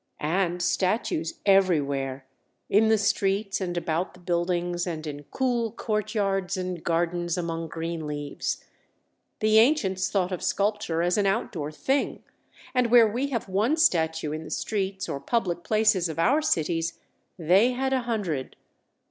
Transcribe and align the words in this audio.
And 0.33 0.63
statues 0.63 1.35
everywhere, 1.45 2.25
in 2.71 2.87
the 2.87 2.97
streets 2.97 3.61
and 3.61 3.77
about 3.77 4.15
the 4.15 4.19
buildings 4.19 4.87
and 4.87 5.05
in 5.05 5.25
cool 5.25 5.71
courtyards 5.73 6.57
and 6.57 6.83
gardens 6.83 7.37
among 7.37 7.67
green 7.67 8.07
leaves. 8.07 8.63
The 9.41 9.59
ancients 9.59 10.09
thought 10.09 10.31
of 10.31 10.41
sculpture 10.41 11.03
as 11.03 11.19
an 11.19 11.27
outdoor 11.27 11.71
thing, 11.71 12.23
and 12.73 12.89
where 12.89 13.07
we 13.07 13.27
have 13.27 13.47
one 13.47 13.77
statue 13.77 14.31
in 14.31 14.43
the 14.43 14.49
streets 14.49 15.07
or 15.07 15.19
public 15.19 15.63
places 15.63 16.09
of 16.09 16.17
our 16.17 16.41
cities, 16.41 16.97
they 17.37 17.73
had 17.73 17.93
a 17.93 18.01
hundred. 18.01 18.55